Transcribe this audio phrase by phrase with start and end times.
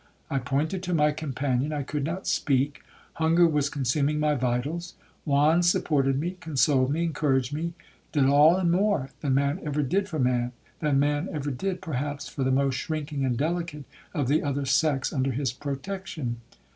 [0.31, 4.95] I pointed to my companion, I could not speak,—hunger was consuming my vitals.
[5.25, 7.73] Juan supported me, consoled me, encouraged me;
[8.11, 12.43] did all, and more, than man ever did for man,—than man ever did, perhaps, for
[12.43, 16.37] the most shrinking and delicate of the other sex under his protection.